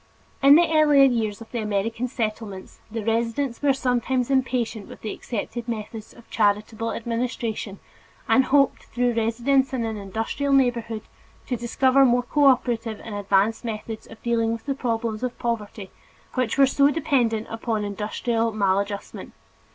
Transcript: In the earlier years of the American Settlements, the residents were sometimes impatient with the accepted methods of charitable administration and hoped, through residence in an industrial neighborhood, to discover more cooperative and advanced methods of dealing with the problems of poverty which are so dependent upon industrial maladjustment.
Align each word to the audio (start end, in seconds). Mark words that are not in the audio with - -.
In 0.41 0.55
the 0.55 0.67
earlier 0.73 1.03
years 1.03 1.41
of 1.41 1.51
the 1.51 1.59
American 1.61 2.07
Settlements, 2.07 2.79
the 2.89 3.05
residents 3.05 3.61
were 3.61 3.71
sometimes 3.71 4.31
impatient 4.31 4.87
with 4.87 5.01
the 5.01 5.11
accepted 5.13 5.67
methods 5.67 6.11
of 6.11 6.27
charitable 6.31 6.91
administration 6.91 7.77
and 8.27 8.45
hoped, 8.45 8.85
through 8.85 9.13
residence 9.13 9.73
in 9.73 9.85
an 9.85 9.97
industrial 9.97 10.53
neighborhood, 10.53 11.03
to 11.45 11.55
discover 11.55 12.03
more 12.03 12.23
cooperative 12.23 12.99
and 13.03 13.13
advanced 13.13 13.63
methods 13.63 14.07
of 14.07 14.19
dealing 14.23 14.51
with 14.51 14.65
the 14.65 14.73
problems 14.73 15.21
of 15.21 15.37
poverty 15.37 15.91
which 16.33 16.57
are 16.57 16.65
so 16.65 16.89
dependent 16.89 17.45
upon 17.51 17.83
industrial 17.85 18.51
maladjustment. 18.51 19.33